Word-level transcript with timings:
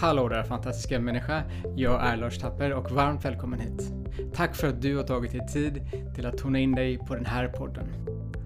Hallå 0.00 0.28
där 0.28 0.42
fantastiska 0.42 1.00
människa! 1.00 1.42
Jag 1.76 2.06
är 2.06 2.16
Lars 2.16 2.38
Tapper 2.38 2.72
och 2.72 2.90
varmt 2.90 3.24
välkommen 3.24 3.60
hit. 3.60 3.92
Tack 4.34 4.54
för 4.54 4.68
att 4.68 4.82
du 4.82 4.96
har 4.96 5.04
tagit 5.04 5.32
dig 5.32 5.46
tid 5.46 5.80
till 6.14 6.26
att 6.26 6.38
tona 6.38 6.58
in 6.58 6.74
dig 6.74 6.98
på 6.98 7.14
den 7.14 7.26
här 7.26 7.48
podden. 7.48 7.86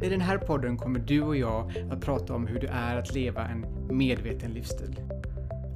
I 0.02 0.08
den 0.08 0.20
här 0.20 0.38
podden 0.38 0.76
kommer 0.76 0.98
du 0.98 1.22
och 1.22 1.36
jag 1.36 1.72
att 1.90 2.00
prata 2.00 2.34
om 2.34 2.46
hur 2.46 2.60
det 2.60 2.68
är 2.68 2.96
att 2.96 3.14
leva 3.14 3.46
en 3.46 3.66
medveten 3.96 4.50
livsstil. 4.50 5.00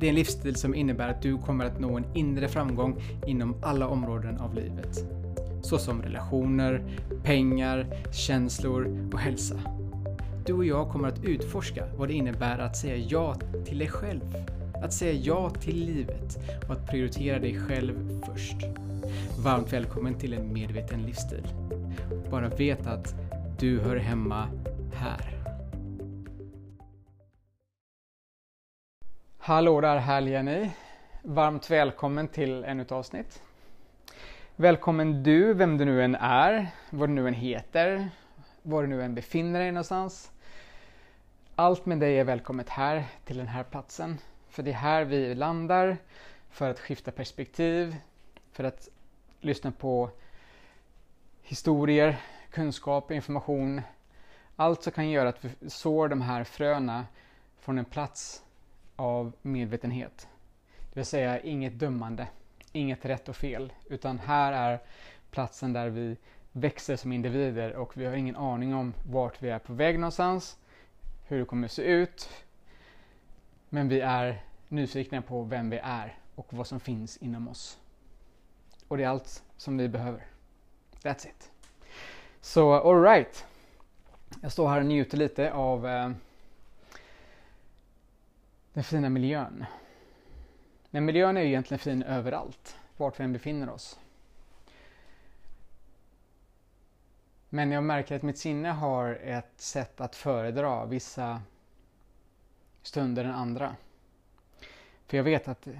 Det 0.00 0.07
är 0.07 0.09
en 0.09 0.14
livsstil 0.14 0.57
som 0.57 0.75
innebär 0.75 1.09
att 1.09 1.23
du 1.23 1.39
kommer 1.39 1.64
att 1.64 1.80
nå 1.80 1.96
en 1.96 2.05
inre 2.14 2.49
framgång 2.49 3.03
inom 3.27 3.57
alla 3.62 3.89
områden 3.89 4.39
av 4.39 4.55
livet. 4.55 5.05
Såsom 5.62 6.03
relationer, 6.03 6.83
pengar, 7.23 7.87
känslor 8.12 9.11
och 9.12 9.19
hälsa. 9.19 9.57
Du 10.46 10.53
och 10.53 10.64
jag 10.64 10.89
kommer 10.89 11.09
att 11.09 11.25
utforska 11.25 11.85
vad 11.96 12.09
det 12.09 12.14
innebär 12.14 12.59
att 12.59 12.77
säga 12.77 12.96
ja 12.96 13.35
till 13.64 13.79
dig 13.79 13.89
själv. 13.89 14.37
Att 14.82 14.93
säga 14.93 15.13
ja 15.13 15.50
till 15.50 15.86
livet 15.86 16.39
och 16.67 16.72
att 16.72 16.86
prioritera 16.86 17.39
dig 17.39 17.61
själv 17.61 18.21
först. 18.27 18.57
Varmt 19.45 19.72
välkommen 19.72 20.18
till 20.18 20.32
en 20.32 20.53
medveten 20.53 21.03
livsstil. 21.03 21.46
Bara 22.31 22.49
vet 22.49 22.86
att 22.86 23.14
du 23.58 23.81
hör 23.81 23.96
hemma 23.96 24.49
här. 24.95 25.39
Hallå 29.39 29.81
där 29.81 29.96
härliga 29.96 30.43
ni! 30.43 30.71
Varmt 31.22 31.71
välkommen 31.71 32.28
till 32.28 32.64
ännu 32.64 32.83
ett 32.83 32.92
avsnitt. 32.92 33.42
Välkommen 34.56 35.22
du, 35.22 35.55
vem 35.55 35.78
du 35.78 35.84
nu 35.84 36.03
än 36.03 36.14
är, 36.14 36.67
vad 36.91 37.08
du 37.08 37.12
nu 37.12 37.28
än 37.28 37.34
heter, 37.34 38.11
var 38.62 38.83
du 38.83 38.89
nu 38.89 39.03
än 39.03 39.14
befinner 39.14 39.61
dig 39.61 39.72
någonstans. 39.72 40.33
Allt 41.55 41.86
med 41.86 42.00
dig 42.00 42.19
är 42.19 42.25
välkommet 42.25 42.69
här 42.69 43.05
till 43.25 43.36
den 43.36 43.48
här 43.48 43.62
platsen. 43.62 44.19
För 44.53 44.62
det 44.62 44.70
är 44.70 44.75
här 44.75 45.05
vi 45.05 45.34
landar 45.34 45.97
för 46.51 46.70
att 46.70 46.81
skifta 46.81 47.11
perspektiv, 47.11 47.97
för 48.53 48.64
att 48.64 48.89
lyssna 49.41 49.72
på 49.72 50.11
historier, 51.42 52.20
kunskap, 52.50 53.11
information. 53.11 53.83
Allt 54.56 54.83
som 54.83 54.92
kan 54.92 55.11
göra 55.11 55.28
att 55.28 55.44
vi 55.44 55.70
sår 55.70 56.09
de 56.09 56.20
här 56.20 56.44
fröna 56.44 57.06
från 57.61 57.78
en 57.78 57.84
plats 57.84 58.42
av 58.97 59.33
medvetenhet. 59.42 60.28
Det 60.78 61.00
vill 61.00 61.06
säga 61.06 61.41
inget 61.41 61.78
dömande, 61.78 62.27
inget 62.72 63.05
rätt 63.05 63.28
och 63.28 63.37
fel, 63.37 63.72
utan 63.89 64.19
här 64.19 64.53
är 64.53 64.78
platsen 65.31 65.72
där 65.72 65.89
vi 65.89 66.16
växer 66.53 66.97
som 66.97 67.12
individer 67.12 67.72
och 67.72 67.97
vi 67.97 68.05
har 68.06 68.14
ingen 68.14 68.37
aning 68.37 68.75
om 68.75 68.94
vart 69.11 69.42
vi 69.42 69.50
är 69.50 69.59
på 69.59 69.72
väg 69.72 69.98
någonstans, 69.98 70.56
hur 71.28 71.39
det 71.39 71.44
kommer 71.44 71.64
att 71.64 71.72
se 71.72 71.83
ut. 71.83 72.31
Men 73.75 73.89
vi 73.89 74.01
är 74.01 74.42
nyfikna 74.69 75.23
på 75.23 75.42
vem 75.42 75.70
vi 75.70 75.78
är 75.83 76.19
och 76.34 76.55
vad 76.55 76.67
som 76.67 76.81
finns 76.81 77.17
inom 77.17 77.48
oss. 77.48 77.78
Och 78.89 78.97
det 78.97 79.05
är 79.05 79.09
allt 79.09 79.42
som 79.56 79.78
vi 79.78 79.89
behöver. 79.89 80.27
That's 81.03 81.27
it. 81.27 81.51
Så 82.41 82.75
alright. 82.75 83.47
Jag 84.43 84.53
står 84.53 84.69
här 84.69 84.81
och 84.81 84.87
njuter 84.87 85.17
lite 85.19 85.53
av 85.53 85.87
eh, 85.87 86.11
den 88.73 88.84
fina 88.84 89.09
miljön. 89.09 89.65
Men 90.91 91.05
miljön 91.05 91.37
är 91.37 91.41
ju 91.41 91.48
egentligen 91.48 91.78
fin 91.78 92.03
överallt, 92.03 92.77
vart 92.97 93.20
vi 93.20 93.25
än 93.25 93.33
befinner 93.33 93.70
oss. 93.70 93.98
Men 97.48 97.73
jag 97.73 97.84
märker 97.84 98.17
att 98.17 98.23
mitt 98.23 98.39
sinne 98.39 98.69
har 98.69 99.15
ett 99.15 99.61
sätt 99.61 100.00
att 100.00 100.17
föredra 100.17 100.84
vissa 100.84 101.43
stunder 102.83 103.25
än 103.25 103.34
andra. 103.34 103.77
För 105.06 105.16
jag 105.16 105.25
vet 105.25 105.48
att 105.48 105.66
eh, 105.66 105.75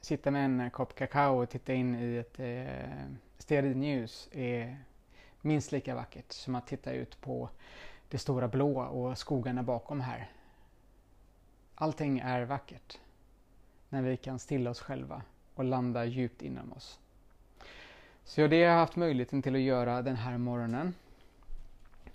sitta 0.00 0.30
med 0.30 0.44
en 0.44 0.70
kopp 0.70 0.94
kakao 0.94 1.42
och 1.42 1.50
titta 1.50 1.72
in 1.72 1.94
i 1.94 2.16
ett 2.16 2.40
eh, 2.40 3.12
stearinljus 3.38 4.28
är 4.32 4.76
minst 5.40 5.72
lika 5.72 5.94
vackert 5.94 6.32
som 6.32 6.54
att 6.54 6.66
titta 6.66 6.92
ut 6.92 7.20
på 7.20 7.48
det 8.08 8.18
stora 8.18 8.48
blåa 8.48 8.88
och 8.88 9.18
skogarna 9.18 9.62
bakom 9.62 10.00
här. 10.00 10.30
Allting 11.74 12.18
är 12.18 12.42
vackert 12.42 12.98
när 13.88 14.02
vi 14.02 14.16
kan 14.16 14.38
stilla 14.38 14.70
oss 14.70 14.80
själva 14.80 15.22
och 15.54 15.64
landa 15.64 16.04
djupt 16.04 16.42
inom 16.42 16.72
oss. 16.72 16.98
Så 18.24 18.46
det 18.46 18.62
har 18.62 18.70
jag 18.70 18.78
haft 18.78 18.96
möjligheten 18.96 19.42
till 19.42 19.54
att 19.54 19.60
göra 19.60 20.02
den 20.02 20.16
här 20.16 20.38
morgonen. 20.38 20.94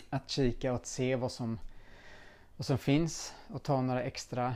Att 0.09 0.30
kika 0.30 0.72
och 0.72 0.75
att 0.75 0.86
se 0.86 1.16
vad 1.16 1.31
som, 1.31 1.59
och 2.58 2.66
som 2.66 2.78
finns 2.78 3.36
och 3.48 3.64
ta 3.64 3.82
några 3.82 4.04
extra 4.04 4.56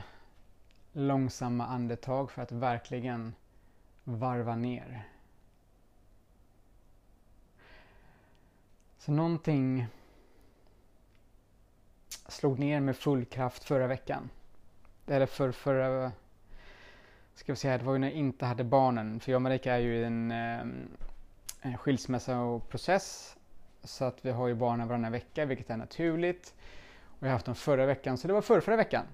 långsamma 0.92 1.66
andetag 1.66 2.30
för 2.30 2.42
att 2.42 2.52
verkligen 2.52 3.34
varva 4.04 4.56
ner. 4.56 5.02
Så 8.98 9.12
någonting 9.12 9.86
slog 12.28 12.58
ner 12.58 12.80
med 12.80 12.96
full 12.96 13.24
kraft 13.24 13.64
förra 13.64 13.86
veckan. 13.86 14.30
Eller 15.06 15.26
för 15.26 15.52
förra... 15.52 16.12
Ska 17.34 17.52
vi 17.52 17.56
säga, 17.56 17.78
det 17.78 17.84
var 17.84 17.92
ju 17.92 17.98
när 17.98 18.08
jag 18.08 18.16
inte 18.16 18.46
hade 18.46 18.64
barnen. 18.64 19.20
För 19.20 19.32
jag 19.32 19.36
och 19.36 19.42
Marika 19.42 19.74
är 19.74 19.78
ju 19.78 19.96
i 19.96 20.04
en, 20.04 20.30
eh, 20.30 20.60
en 21.60 21.78
skilsmässa 21.78 22.40
och 22.40 22.68
process. 22.68 23.36
Så 23.84 24.04
att 24.04 24.24
vi 24.24 24.30
har 24.30 24.48
ju 24.48 24.54
barnen 24.54 24.88
varannan 24.88 25.12
vecka, 25.12 25.44
vilket 25.44 25.70
är 25.70 25.76
naturligt. 25.76 26.54
Och 27.20 27.26
jag 27.26 27.28
har 27.28 27.32
haft 27.32 27.46
dem 27.46 27.54
förra 27.54 27.86
veckan, 27.86 28.18
så 28.18 28.28
det 28.28 28.34
var 28.34 28.42
förra, 28.42 28.60
förra 28.60 28.76
veckan. 28.76 29.04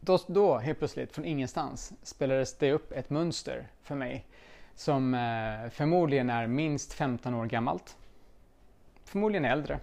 Då, 0.00 0.18
då 0.26 0.58
helt 0.58 0.78
plötsligt, 0.78 1.12
från 1.12 1.24
ingenstans, 1.24 1.92
spelades 2.02 2.58
det 2.58 2.72
upp 2.72 2.92
ett 2.92 3.10
mönster 3.10 3.68
för 3.82 3.94
mig 3.94 4.26
som 4.74 5.14
eh, 5.14 5.70
förmodligen 5.70 6.30
är 6.30 6.46
minst 6.46 6.92
15 6.92 7.34
år 7.34 7.46
gammalt. 7.46 7.96
Förmodligen 9.04 9.44
äldre. 9.44 9.80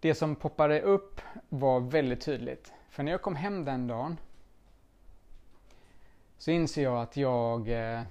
Det 0.00 0.14
som 0.14 0.36
poppade 0.36 0.80
upp 0.80 1.20
var 1.48 1.80
väldigt 1.80 2.20
tydligt. 2.20 2.72
För 2.90 3.02
när 3.02 3.12
jag 3.12 3.22
kom 3.22 3.36
hem 3.36 3.64
den 3.64 3.86
dagen 3.86 4.16
så 6.38 6.50
inser 6.50 6.82
jag 6.82 7.02
att 7.02 7.16
jag, 7.16 7.68
eh, 7.68 8.02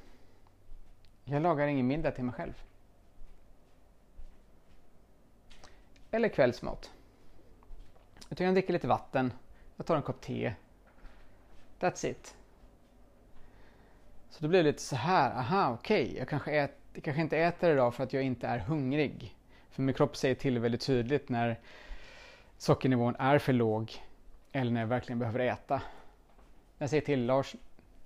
jag 1.24 1.42
lagar 1.42 1.68
ingen 1.68 1.88
middag 1.88 2.12
till 2.12 2.24
mig 2.24 2.34
själv. 2.34 2.64
Eller 6.12 6.30
kvällsmat. 6.30 6.92
Utan 8.30 8.46
jag 8.46 8.56
dricker 8.56 8.74
lite 8.74 8.88
vatten 8.88 9.34
jag 9.80 9.86
tar 9.86 9.96
en 9.96 10.02
kopp 10.02 10.22
te. 10.22 10.54
That's 11.80 12.06
it. 12.06 12.36
Så 14.30 14.42
då 14.42 14.48
blir 14.48 14.64
det 14.64 14.70
lite 14.70 14.82
så 14.82 14.96
här, 14.96 15.32
aha 15.32 15.74
okej, 15.74 16.06
okay. 16.06 16.18
jag, 16.18 16.30
kanske 16.30 16.52
ät, 16.52 16.72
jag 16.94 17.04
kanske 17.04 17.22
inte 17.22 17.38
äter 17.38 17.72
idag 17.72 17.96
för 17.96 18.04
att 18.04 18.14
jag 18.14 18.24
inte 18.24 18.48
är 18.48 18.60
hungrig. 18.60 19.36
För 19.70 19.82
min 19.82 19.96
kropp 19.96 20.18
säger 20.18 20.36
till 20.36 20.60
väldigt 20.60 20.82
tydligt 20.82 21.30
när 21.30 21.60
sockernivån 22.58 23.16
är 23.20 23.40
för 23.40 23.54
låg 23.54 23.94
eller 24.52 24.72
när 24.72 24.82
jag 24.82 24.88
verkligen 24.88 25.20
behöver 25.20 25.40
äta. 25.40 25.82
Jag 26.78 26.90
säger 26.90 27.02
till 27.02 27.26
Lars, 27.26 27.56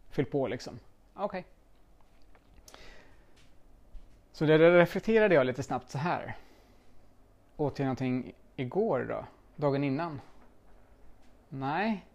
fyll 0.10 0.26
på 0.26 0.48
liksom. 0.48 0.80
Okej. 1.14 1.26
Okay. 1.26 1.44
Så 4.32 4.46
det 4.46 4.80
reflekterade 4.80 5.36
jag 5.36 5.46
lite 5.46 5.64
snabbt 5.64 5.90
så 5.90 5.98
här. 5.98 6.36
Åt 7.58 7.80
jag 7.80 7.86
någonting 7.86 8.34
igår 8.56 9.06
då? 9.10 9.26
Dagen 9.56 9.84
innan? 9.84 10.22
Nej. 11.50 12.06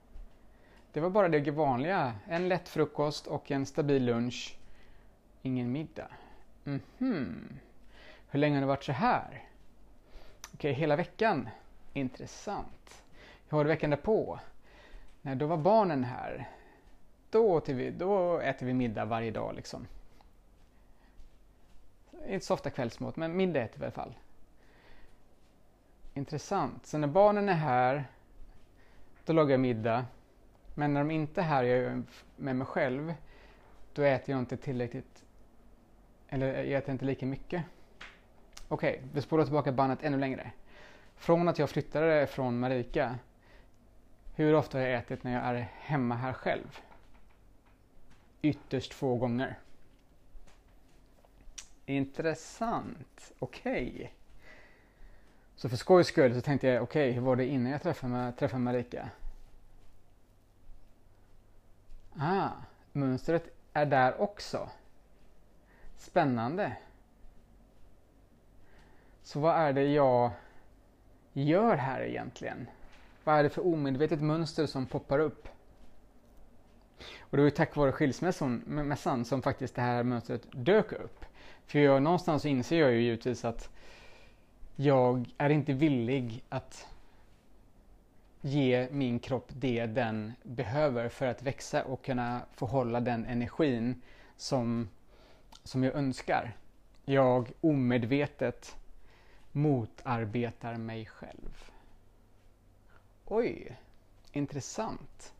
Det 0.93 1.01
var 1.01 1.11
bara 1.11 1.29
det 1.29 1.51
vanliga. 1.51 2.15
En 2.27 2.49
lätt 2.49 2.69
frukost 2.69 3.27
och 3.27 3.51
en 3.51 3.67
stabil 3.67 4.05
lunch. 4.05 4.59
Ingen 5.43 5.73
middag. 5.73 6.09
Mhm. 6.65 6.81
Mm 7.01 7.59
Hur 8.31 8.39
länge 8.39 8.57
har 8.57 8.61
det 8.61 8.67
varit 8.67 8.85
så 8.85 8.93
här? 8.93 9.45
Okej, 10.55 10.73
hela 10.73 10.97
veckan. 10.97 11.49
Intressant. 11.93 13.03
Hur 13.49 13.57
var 13.57 13.65
det 13.65 13.69
veckan 13.69 13.91
därpå? 13.91 14.41
Nej, 15.23 15.37
då 15.37 15.47
var 15.47 15.57
barnen 15.57 16.05
här. 16.05 16.49
Då, 17.31 17.61
vi, 17.67 17.91
då 17.91 18.39
äter 18.39 18.67
vi 18.67 18.75
middag 18.75 19.05
varje 19.05 19.31
dag 19.31 19.55
liksom. 19.55 19.87
Inte 22.29 22.47
så 22.47 22.55
ofta 22.55 22.71
kvällsmat, 22.71 23.17
men 23.17 23.37
middag 23.37 23.63
äter 23.63 23.79
vi 23.79 23.83
i 23.83 23.85
alla 23.85 23.93
fall. 23.93 24.15
Intressant. 26.19 26.87
Så 26.87 26.99
när 26.99 27.09
barnen 27.09 27.49
är 27.49 27.55
här 27.55 28.05
då 29.25 29.33
lagar 29.33 29.51
jag 29.51 29.61
middag. 29.61 30.07
Men 30.75 30.95
när 30.95 31.01
de 31.01 31.11
inte 31.11 31.41
är 31.41 31.45
här 31.45 31.63
och 31.63 31.69
jag 31.69 31.79
är 31.79 32.03
med 32.37 32.57
mig 32.57 32.67
själv, 32.67 33.15
då 33.93 34.03
äter 34.03 34.31
jag 34.31 34.39
inte 34.39 34.57
tillräckligt, 34.57 35.25
eller 36.29 36.65
jag 36.65 36.79
äter 36.79 36.93
inte 36.93 37.05
lika 37.05 37.27
mycket. 37.27 37.65
Okej, 38.69 38.97
okay, 38.97 39.09
vi 39.13 39.23
spolar 39.23 39.45
tillbaka 39.45 39.73
bandet 39.73 40.03
ännu 40.03 40.19
längre. 40.19 40.53
Från 41.17 41.49
att 41.49 41.59
jag 41.59 41.71
flyttade 41.71 42.27
från 42.27 42.59
Marika, 42.59 43.19
hur 44.35 44.55
ofta 44.55 44.79
har 44.79 44.85
jag 44.85 44.99
ätit 44.99 45.25
när 45.25 45.33
jag 45.33 45.43
är 45.45 45.69
hemma 45.79 46.15
här 46.15 46.33
själv? 46.33 46.79
Ytterst 48.43 48.95
få 48.95 49.17
gånger. 49.17 49.59
Intressant. 51.87 53.33
Okej. 53.39 53.93
Okay. 53.95 54.09
Så 55.59 55.69
för 55.69 55.77
skojs 55.77 56.07
skull 56.07 56.35
så 56.35 56.41
tänkte 56.41 56.67
jag, 56.67 56.83
okej, 56.83 57.11
okay, 57.11 57.13
hur 57.13 57.21
var 57.21 57.37
det 57.37 57.47
innan 57.47 57.73
jag 57.73 57.83
träffade, 57.83 58.33
träffade 58.33 58.63
Marika? 58.63 59.09
Ah, 62.19 62.49
mönstret 62.93 63.55
är 63.73 63.87
där 63.87 64.21
också. 64.21 64.71
Spännande. 65.97 66.77
Så 69.23 69.41
vad 69.41 69.57
är 69.57 69.73
det 69.73 69.85
jag 69.85 70.31
gör 71.33 71.77
här 71.77 72.01
egentligen? 72.01 72.67
Vad 73.25 73.39
är 73.39 73.43
det 73.43 73.51
för 73.51 73.67
omedvetet 73.67 74.21
mönster 74.21 74.67
som 74.67 74.87
poppar 74.87 75.19
upp? 75.19 75.49
Och 77.21 77.37
det 77.37 77.37
var 77.37 77.45
ju 77.45 77.51
tack 77.51 77.77
vare 77.77 77.93
skilsmässan 77.93 79.25
som 79.25 79.43
faktiskt 79.43 79.75
det 79.75 79.83
här 79.83 80.03
mönstret 80.03 80.43
dök 80.53 80.93
upp. 80.93 81.25
För 81.67 81.79
jag, 81.79 82.03
någonstans 82.03 82.43
så 82.43 82.49
inser 82.49 82.81
jag 82.81 82.93
ju 82.93 83.01
givetvis 83.01 83.45
att 83.45 83.71
jag 84.81 85.35
är 85.39 85.51
inte 85.51 85.73
villig 85.73 86.45
att 86.49 86.87
ge 88.41 88.89
min 88.91 89.19
kropp 89.19 89.49
det 89.49 89.87
den 89.87 90.33
behöver 90.43 91.09
för 91.09 91.27
att 91.27 91.43
växa 91.43 91.85
och 91.85 92.05
kunna 92.05 92.41
få 92.53 92.67
hålla 92.67 93.01
den 93.01 93.25
energin 93.25 94.03
som, 94.37 94.89
som 95.65 95.85
jag 95.85 95.95
önskar. 95.95 96.57
Jag 97.05 97.53
omedvetet 97.61 98.77
motarbetar 99.53 100.75
mig 100.75 101.07
själv. 101.07 101.71
Oj, 103.25 103.77
intressant. 104.33 105.35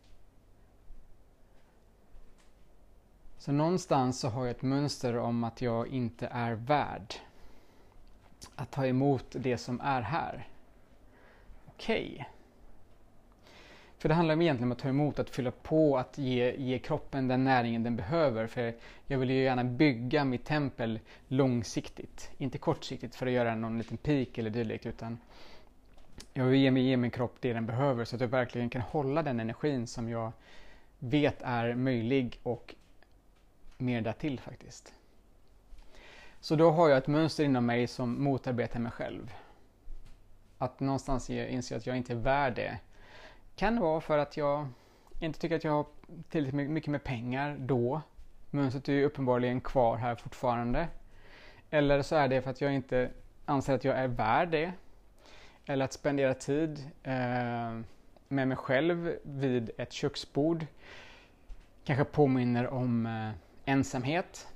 Så 3.39 3.53
någonstans 3.53 4.21
så 4.21 4.29
har 4.29 4.47
jag 4.47 4.51
ett 4.51 4.63
mönster 4.63 5.17
om 5.17 5.45
att 5.45 5.63
jag 5.63 5.89
inte 5.89 6.27
är 6.27 6.53
värd 6.53 7.15
att 8.57 8.71
ta 8.71 8.87
emot 8.87 9.27
det 9.31 9.59
som 9.59 9.81
är 9.81 10.03
här. 10.03 10.47
Okej. 11.67 12.11
Okay. 12.15 12.25
För 13.99 14.09
det 14.09 14.15
handlar 14.15 14.43
egentligen 14.43 14.69
om 14.69 14.73
att 14.73 14.79
ta 14.79 14.89
emot, 14.89 15.19
att 15.19 15.31
fylla 15.31 15.51
på, 15.51 15.99
att 15.99 16.19
ge, 16.19 16.57
ge 16.57 16.79
kroppen 16.79 17.29
den 17.29 17.45
näringen 17.45 17.83
den 17.83 17.97
behöver. 17.97 18.47
För 18.47 18.75
jag 19.07 19.19
vill 19.19 19.31
ju 19.31 19.43
gärna 19.43 19.65
bygga 19.65 20.25
mitt 20.25 20.45
tempel 20.45 21.01
långsiktigt, 21.29 22.31
inte 22.39 22.59
kortsiktigt 22.59 23.15
för 23.15 23.27
att 23.27 23.33
göra 23.33 23.55
någon 23.55 23.79
liten 23.79 23.97
peak 23.97 24.39
eller 24.39 24.51
dylikt 24.51 24.87
utan 24.87 25.19
jag 26.33 26.45
vill 26.45 26.61
ge, 26.61 26.81
ge 26.81 26.97
min 26.97 27.11
kropp 27.11 27.37
det 27.41 27.53
den 27.53 27.67
behöver 27.67 28.05
så 28.05 28.17
att 28.17 28.21
jag 28.21 28.29
verkligen 28.29 28.71
kan 28.71 28.83
hålla 28.83 29.23
den 29.23 29.41
energin 29.41 29.87
som 29.87 30.09
jag 30.09 30.33
vet 30.99 31.43
är 31.43 31.75
möjlig 31.75 32.41
och 32.43 32.75
mer 33.79 34.01
därtill 34.01 34.41
faktiskt. 34.41 34.95
Så 36.49 36.57
då 36.57 36.71
har 36.71 36.89
jag 36.89 36.99
ett 36.99 37.07
mönster 37.07 37.45
inom 37.45 37.67
mig 37.67 37.87
som 37.87 38.25
motarbetar 38.25 38.81
mig 38.81 38.93
själv. 38.93 39.35
Att 40.59 40.81
någonstans 40.81 41.31
inse 41.31 41.77
att 41.77 41.87
jag 41.87 41.97
inte 41.97 42.13
är 42.13 42.17
värd 42.17 42.55
det. 42.55 42.79
Kan 43.57 43.81
vara 43.81 44.01
för 44.01 44.19
att 44.19 44.37
jag 44.37 44.69
inte 45.21 45.39
tycker 45.39 45.57
att 45.57 45.65
jag 45.65 45.73
har 45.73 45.87
tillräckligt 46.29 46.71
mycket 46.71 46.91
med 46.91 47.05
pengar 47.05 47.57
då. 47.59 48.01
Mönstret 48.51 48.89
är 48.89 48.93
ju 48.93 49.05
uppenbarligen 49.05 49.61
kvar 49.61 49.97
här 49.97 50.15
fortfarande. 50.15 50.89
Eller 51.71 52.03
så 52.03 52.17
är 52.17 52.29
det 52.29 52.43
för 52.43 52.51
att 52.51 52.61
jag 52.61 52.75
inte 52.75 53.11
anser 53.45 53.75
att 53.75 53.85
jag 53.85 53.99
är 53.99 54.09
värd 54.09 54.49
det. 54.51 54.73
Eller 55.67 55.85
att 55.85 55.93
spendera 55.93 56.35
tid 56.35 56.91
eh, 57.03 57.81
med 58.29 58.49
mig 58.49 58.57
själv 58.57 59.17
vid 59.23 59.71
ett 59.79 59.93
köksbord 59.93 60.67
kanske 61.85 62.05
påminner 62.05 62.67
om 62.69 63.07
eh, 63.07 63.31
ensamhet. 63.65 64.49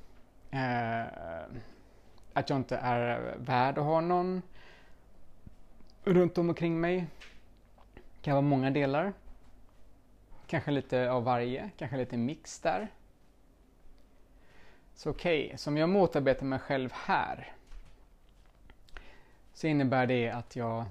Eh, 0.50 1.06
att 2.32 2.50
jag 2.50 2.58
inte 2.58 2.76
är 2.76 3.34
värd 3.38 3.79
att 3.79 3.84
ha 3.84 4.00
någon 4.00 4.43
runt 6.05 6.38
om 6.38 6.49
omkring 6.49 6.81
mig. 6.81 7.06
Det 7.94 8.23
kan 8.23 8.34
vara 8.34 8.43
många 8.43 8.70
delar. 8.70 9.12
Kanske 10.46 10.70
lite 10.70 11.11
av 11.11 11.25
varje, 11.25 11.70
kanske 11.79 11.96
lite 11.96 12.17
mix 12.17 12.61
där. 12.61 12.88
Så 14.94 15.11
okej, 15.11 15.46
okay. 15.46 15.56
så 15.56 15.70
om 15.70 15.76
jag 15.76 15.88
motarbetar 15.88 16.46
mig 16.46 16.58
själv 16.58 16.90
här 16.93 17.52
så 19.55 19.67
innebär 19.67 20.06
det 20.06 20.31
att 20.31 20.56
jag, 20.56 20.85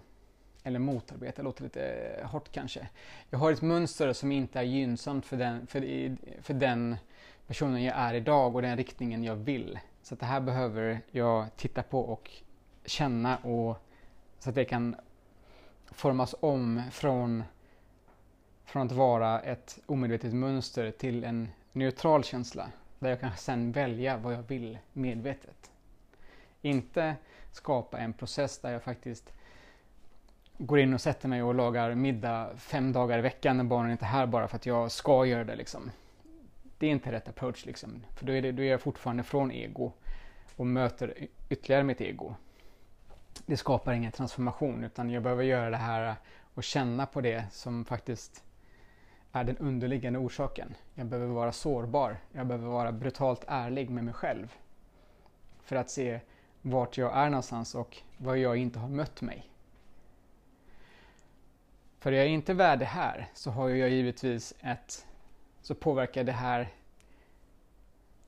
eller 0.63 0.79
motarbetar 0.79 1.43
låter 1.43 1.63
lite 1.63 2.19
hårt 2.23 2.51
kanske. 2.51 2.87
Jag 3.29 3.39
har 3.39 3.51
ett 3.51 3.61
mönster 3.61 4.13
som 4.13 4.31
inte 4.31 4.59
är 4.59 4.63
gynnsamt 4.63 5.25
för 5.25 5.37
den, 5.37 5.67
för, 5.67 5.81
för 6.41 6.53
den 6.53 6.97
personen 7.51 7.83
jag 7.83 7.97
är 7.97 8.13
idag 8.13 8.55
och 8.55 8.61
den 8.61 8.77
riktningen 8.77 9.23
jag 9.23 9.35
vill. 9.35 9.79
Så 10.01 10.15
det 10.15 10.25
här 10.25 10.41
behöver 10.41 11.01
jag 11.11 11.57
titta 11.57 11.83
på 11.83 11.99
och 11.99 12.31
känna 12.85 13.37
och 13.37 13.77
så 14.39 14.49
att 14.49 14.55
det 14.55 14.65
kan 14.65 14.95
formas 15.85 16.35
om 16.39 16.81
från, 16.91 17.43
från 18.65 18.85
att 18.85 18.91
vara 18.91 19.39
ett 19.39 19.79
omedvetet 19.85 20.33
mönster 20.33 20.91
till 20.91 21.23
en 21.23 21.49
neutral 21.71 22.23
känsla 22.23 22.71
där 22.99 23.09
jag 23.09 23.19
kan 23.19 23.37
sen 23.37 23.71
välja 23.71 24.17
vad 24.17 24.33
jag 24.33 24.43
vill 24.43 24.77
medvetet. 24.93 25.71
Inte 26.61 27.15
skapa 27.51 27.97
en 27.97 28.13
process 28.13 28.59
där 28.59 28.71
jag 28.71 28.83
faktiskt 28.83 29.33
går 30.57 30.79
in 30.79 30.93
och 30.93 31.01
sätter 31.01 31.27
mig 31.27 31.43
och 31.43 31.55
lagar 31.55 31.95
middag 31.95 32.49
fem 32.57 32.93
dagar 32.93 33.19
i 33.19 33.21
veckan 33.21 33.57
när 33.57 33.63
barnen 33.63 33.91
inte 33.91 34.05
är 34.05 34.09
här 34.09 34.25
bara 34.25 34.47
för 34.47 34.55
att 34.55 34.65
jag 34.65 34.91
ska 34.91 35.25
göra 35.25 35.43
det. 35.43 35.55
Liksom. 35.55 35.91
Det 36.81 36.87
är 36.87 36.91
inte 36.91 37.11
rätt 37.11 37.27
approach 37.27 37.65
liksom. 37.65 38.05
För 38.15 38.25
då 38.25 38.33
är, 38.33 38.41
det, 38.41 38.51
då 38.51 38.63
är 38.63 38.67
jag 38.67 38.81
fortfarande 38.81 39.23
från 39.23 39.51
ego 39.51 39.91
och 40.55 40.65
möter 40.65 41.27
ytterligare 41.49 41.83
mitt 41.83 42.01
ego. 42.01 42.35
Det 43.45 43.57
skapar 43.57 43.93
ingen 43.93 44.11
transformation 44.11 44.83
utan 44.83 45.09
jag 45.09 45.23
behöver 45.23 45.43
göra 45.43 45.69
det 45.69 45.77
här 45.77 46.15
och 46.53 46.63
känna 46.63 47.05
på 47.05 47.21
det 47.21 47.45
som 47.51 47.85
faktiskt 47.85 48.43
är 49.31 49.43
den 49.43 49.57
underliggande 49.57 50.19
orsaken. 50.19 50.75
Jag 50.95 51.05
behöver 51.05 51.33
vara 51.33 51.51
sårbar. 51.51 52.17
Jag 52.31 52.47
behöver 52.47 52.67
vara 52.67 52.91
brutalt 52.91 53.43
ärlig 53.47 53.89
med 53.89 54.03
mig 54.03 54.13
själv. 54.13 54.55
För 55.63 55.75
att 55.75 55.89
se 55.89 56.19
vart 56.61 56.97
jag 56.97 57.17
är 57.17 57.29
någonstans 57.29 57.75
och 57.75 57.97
vad 58.17 58.37
jag 58.37 58.57
inte 58.57 58.79
har 58.79 58.89
mött 58.89 59.21
mig. 59.21 59.51
För 61.99 62.11
är 62.11 62.17
jag 62.17 62.27
inte 62.27 62.53
värd 62.53 62.79
det 62.79 62.85
här 62.85 63.27
så 63.33 63.51
har 63.51 63.69
jag 63.69 63.89
givetvis 63.89 64.53
ett 64.61 65.05
så 65.61 65.75
påverkar 65.75 66.23
det 66.23 66.31
här 66.31 66.69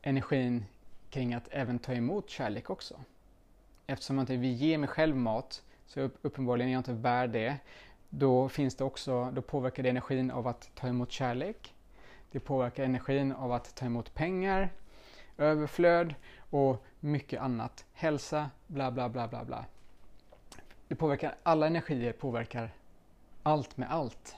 energin 0.02 0.66
kring 1.10 1.34
att 1.34 1.48
även 1.52 1.80
ta 1.80 1.94
emot 1.94 2.30
kärlek 2.30 2.70
också. 2.70 3.00
Eftersom 3.88 4.18
jag 4.18 4.24
inte 4.24 4.38
vill 4.38 4.54
ge 4.54 4.78
mig 4.78 4.90
själv 4.90 5.16
mat, 5.16 5.64
så 5.86 6.10
uppenbarligen 6.22 6.70
är 6.70 6.74
jag 6.74 6.80
inte 6.80 6.94
värd 6.94 7.30
det, 7.30 7.58
då, 8.10 8.50
finns 8.50 8.76
det 8.76 8.84
också, 8.84 9.32
då 9.32 9.42
påverkar 9.42 9.84
det 9.84 9.90
energin 9.90 10.32
av 10.32 10.48
att 10.48 10.70
ta 10.76 10.88
emot 10.88 11.12
kärlek. 11.12 11.74
Det 12.32 12.40
påverkar 12.40 12.84
energin 12.84 13.32
av 13.32 13.52
att 13.52 13.76
ta 13.76 13.86
emot 13.86 14.14
pengar, 14.14 14.70
överflöd 15.38 16.16
och 16.50 16.84
mycket 17.00 17.42
annat. 17.42 17.86
Hälsa, 17.94 18.50
bla 18.68 18.92
bla 18.92 19.10
bla 19.10 19.28
bla 19.28 19.46
bla. 19.46 19.66
Det 20.88 20.96
påverkar, 20.96 21.36
alla 21.44 21.68
energier 21.68 22.14
påverkar 22.14 22.74
allt 23.44 23.78
med 23.78 23.92
allt. 23.92 24.36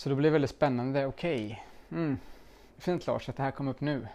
Så 0.00 0.08
det 0.08 0.14
blir 0.14 0.30
väldigt 0.30 0.50
spännande. 0.50 1.06
Okej, 1.06 1.44
okay. 1.44 1.98
mm. 2.00 2.18
fint 2.78 3.06
Lars 3.06 3.28
att 3.28 3.36
det 3.36 3.42
här 3.42 3.50
kom 3.50 3.68
upp 3.68 3.80
nu. 3.80 4.08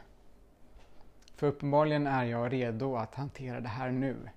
För 1.36 1.48
uppenbarligen 1.48 2.08
är 2.08 2.24
jag 2.24 2.54
redo 2.54 2.96
att 2.96 3.15
hantera 3.15 3.60
det 3.60 3.68
här 3.68 3.92
nu. 3.92 4.30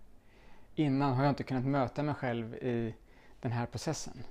Innan 0.74 1.14
har 1.14 1.24
jag 1.24 1.30
inte 1.30 1.42
kunnat 1.42 1.64
möta 1.64 2.02
mig 2.02 2.14
själv 2.14 2.54
i 2.54 2.94
den 3.40 3.52
här 3.52 3.66
processen. 3.66 4.24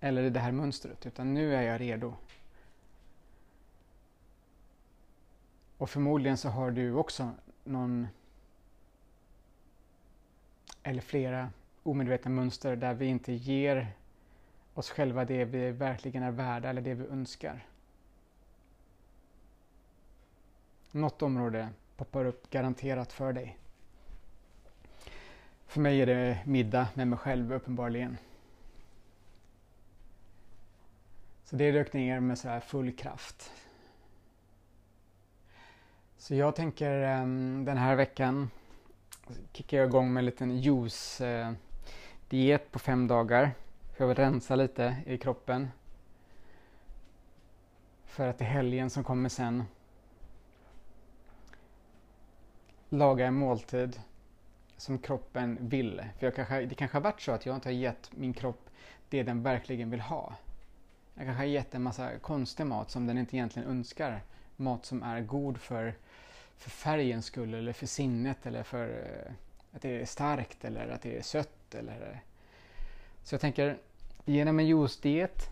Eller 0.00 0.22
i 0.22 0.30
det 0.30 0.40
här 0.40 0.52
mönstret, 0.52 1.06
utan 1.06 1.34
nu 1.34 1.54
är 1.54 1.62
jag 1.62 1.80
redo. 1.80 2.14
Och 5.78 5.90
förmodligen 5.90 6.36
så 6.36 6.48
har 6.48 6.70
du 6.70 6.92
också 6.92 7.30
någon 7.64 8.08
eller 10.82 11.02
flera 11.02 11.50
omedvetna 11.82 12.30
mönster 12.30 12.76
där 12.76 12.94
vi 12.94 13.06
inte 13.06 13.32
ger 13.32 13.92
oss 14.76 14.90
själva 14.90 15.24
det 15.24 15.44
vi 15.44 15.70
verkligen 15.70 16.22
är 16.22 16.30
värda 16.30 16.70
eller 16.70 16.82
det 16.82 16.94
vi 16.94 17.06
önskar. 17.06 17.66
Något 20.90 21.22
område 21.22 21.68
poppar 21.96 22.24
upp 22.24 22.50
garanterat 22.50 23.12
för 23.12 23.32
dig. 23.32 23.58
För 25.66 25.80
mig 25.80 26.02
är 26.02 26.06
det 26.06 26.38
middag 26.44 26.88
med 26.94 27.08
mig 27.08 27.18
själv 27.18 27.52
uppenbarligen. 27.52 28.16
Så 31.44 31.56
det 31.56 31.72
dök 31.72 31.92
ner 31.92 32.20
med 32.20 32.38
så 32.38 32.48
här 32.48 32.60
full 32.60 32.96
kraft. 32.96 33.52
Så 36.16 36.34
jag 36.34 36.56
tänker 36.56 36.90
ehm, 36.90 37.64
den 37.64 37.76
här 37.76 37.96
veckan 37.96 38.50
kickar 39.52 39.78
jag 39.78 39.86
igång 39.86 40.12
med 40.12 40.20
en 40.20 40.26
liten 40.26 40.60
juice-diet 40.60 42.62
eh, 42.62 42.70
på 42.70 42.78
fem 42.78 43.08
dagar. 43.08 43.54
För 43.96 44.04
jag 44.04 44.08
vill 44.08 44.16
rensa 44.16 44.56
lite 44.56 44.96
i 45.06 45.18
kroppen. 45.18 45.68
För 48.04 48.28
att 48.28 48.40
i 48.40 48.44
helgen 48.44 48.90
som 48.90 49.04
kommer 49.04 49.28
sen 49.28 49.64
laga 52.88 53.26
en 53.26 53.34
måltid 53.34 54.00
som 54.76 54.98
kroppen 54.98 55.58
vill. 55.60 56.04
För 56.18 56.26
jag 56.26 56.34
kanske, 56.34 56.66
det 56.66 56.74
kanske 56.74 56.96
har 56.96 57.02
varit 57.02 57.20
så 57.20 57.32
att 57.32 57.46
jag 57.46 57.54
inte 57.54 57.68
har 57.68 57.74
gett 57.74 58.10
min 58.16 58.32
kropp 58.32 58.70
det 59.08 59.22
den 59.22 59.42
verkligen 59.42 59.90
vill 59.90 60.00
ha. 60.00 60.34
Jag 61.14 61.24
kanske 61.24 61.42
har 61.42 61.46
gett 61.46 61.74
en 61.74 61.82
massa 61.82 62.18
konstig 62.18 62.66
mat 62.66 62.90
som 62.90 63.06
den 63.06 63.18
inte 63.18 63.36
egentligen 63.36 63.68
önskar. 63.68 64.22
Mat 64.56 64.86
som 64.86 65.02
är 65.02 65.20
god 65.20 65.58
för, 65.58 65.94
för 66.56 66.70
färgens 66.70 67.26
skull 67.26 67.54
eller 67.54 67.72
för 67.72 67.86
sinnet 67.86 68.46
eller 68.46 68.62
för 68.62 68.88
eh, 68.88 69.32
att 69.72 69.82
det 69.82 70.00
är 70.00 70.06
starkt 70.06 70.64
eller 70.64 70.88
att 70.88 71.02
det 71.02 71.18
är 71.18 71.22
sött. 71.22 71.74
Eller, 71.74 72.22
så 73.26 73.34
jag 73.34 73.40
tänker, 73.40 73.78
genom 74.24 74.58
en 74.58 74.66
juicediet 74.66 75.50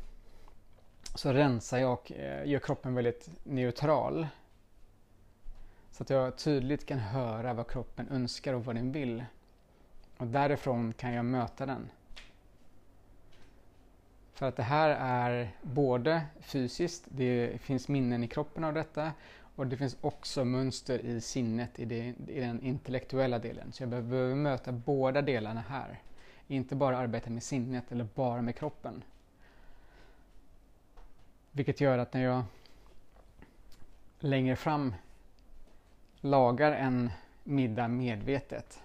så 1.14 1.33
rensar 1.33 1.78
jag 1.78 1.93
och 1.93 2.12
eh, 2.12 2.49
gör 2.49 2.59
kroppen 2.59 2.95
väldigt 2.95 3.31
neutral. 3.43 4.26
Så 5.90 6.02
att 6.02 6.11
jag 6.11 6.38
tydligt 6.38 6.87
kan 6.87 6.99
höra 6.99 7.52
vad 7.52 7.71
kroppen 7.71 8.09
önskar 8.09 8.54
och 8.54 8.64
vad 8.64 8.75
den 8.75 8.93
vill. 8.93 9.25
Och 10.16 10.26
därifrån 10.26 10.93
kan 10.93 11.12
jag 11.12 11.25
möta 11.25 11.66
den. 11.66 11.90
För 14.35 14.47
att 14.49 14.57
det 14.57 14.62
här 14.62 14.88
är 15.00 15.50
både 15.62 16.23
fysiskt, 16.40 17.04
det 17.09 17.61
finns 17.61 17.88
minnen 17.88 18.25
i 18.25 18.28
kroppen 18.28 18.64
av 18.64 18.75
detta 18.75 19.12
och 19.57 19.66
det 19.66 19.76
finns 19.76 19.97
också 20.00 20.45
mönster 20.45 20.99
i 20.99 21.21
sinnet 21.21 21.78
i, 21.78 21.85
det, 21.85 22.14
i 22.28 22.40
den 22.40 22.62
intellektuella 22.62 23.38
delen. 23.38 23.73
Så 23.73 23.83
jag 23.83 23.90
behöver 23.90 24.35
möta 24.35 24.73
båda 24.73 25.23
delarna 25.23 25.64
här. 25.69 26.00
Inte 26.48 26.74
bara 26.76 26.98
arbeta 26.98 27.30
med 27.30 27.42
sinnet 27.42 27.92
eller 27.92 28.06
bara 28.14 28.42
med 28.42 28.56
kroppen. 28.56 29.02
Vilket 31.52 31.80
gör 31.80 31.98
att 31.98 32.12
när 32.12 32.22
jag 32.22 32.44
längre 34.18 34.56
fram 34.56 34.94
lagar 36.20 36.72
en 36.72 37.10
middag 37.44 37.88
medvetet, 37.88 38.82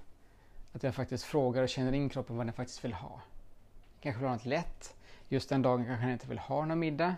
att 0.74 0.84
jag 0.84 0.96
faktiskt 0.96 1.24
frågar 1.24 1.64
och 1.64 1.70
känner 1.70 1.94
in 1.94 2.10
kroppen 2.10 2.38
vad 2.38 2.46
den 2.46 2.54
faktiskt 2.54 2.86
vill 2.86 2.94
ha. 2.94 3.22
Kanske 4.02 4.20
vill 4.20 4.28
ha 4.28 4.36
något 4.36 4.46
lätt, 4.46 4.96
Just 5.32 5.50
den 5.50 5.62
dagen 5.62 5.86
kanske 5.86 6.06
den 6.06 6.14
inte 6.14 6.28
vill 6.28 6.40
ha 6.40 6.66
någon 6.66 6.80
middag. 6.80 7.16